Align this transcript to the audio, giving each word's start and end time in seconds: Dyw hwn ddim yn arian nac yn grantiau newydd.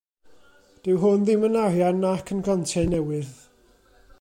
Dyw 0.87 0.97
hwn 1.03 1.27
ddim 1.27 1.45
yn 1.49 1.59
arian 1.65 2.01
nac 2.05 2.33
yn 2.37 2.41
grantiau 2.49 2.91
newydd. 2.95 3.33